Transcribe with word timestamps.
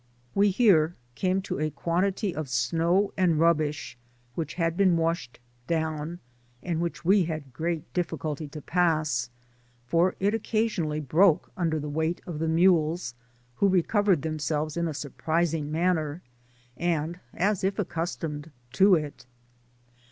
We 0.33 0.49
here 0.49 0.95
came 1.13 1.43
to 1.43 1.59
a 1.59 1.69
quantity 1.69 2.33
of 2.33 2.49
snow 2.49 3.13
and 3.15 3.39
rub 3.39 3.59
bish, 3.59 3.99
which 4.33 4.55
had 4.55 4.75
been 4.75 4.97
washed 4.97 5.39
down, 5.67 6.17
and 6.63 6.81
which 6.81 7.05
we 7.05 7.25
had 7.25 7.53
great 7.53 7.93
difficulty 7.93 8.47
to 8.47 8.63
pass, 8.63 9.29
for 9.85 10.15
it 10.19 10.33
occasionally 10.33 11.01
broke 11.01 11.43
Digitized 11.43 11.45
byGoogk 11.45 11.45
THE 11.45 11.51
GREAT 11.51 11.51
CORDILLERA. 11.51 11.51
161 11.53 11.61
under 11.63 11.79
the 11.79 11.87
weight 11.99 12.21
of 12.25 12.39
the 12.39 12.47
mules, 12.47 13.15
who 13.57 13.67
recovered 13.67 14.21
themselves 14.23 14.75
in 14.75 14.87
a 14.87 14.93
surprising 14.95 15.71
manner, 15.71 16.23
and 16.75 17.19
as 17.35 17.63
if 17.63 17.75
accus 17.75 18.17
tomed 18.17 18.49
to 18.71 18.95
it. 18.95 19.27